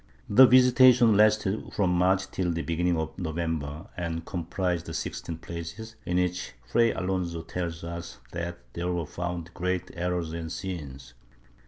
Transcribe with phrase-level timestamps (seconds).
[0.27, 6.17] The visitation lasted from March till the beginning of November, and comprised sixteen places, in
[6.17, 11.13] which Fray Alonso tells us that there were found great errors and sins.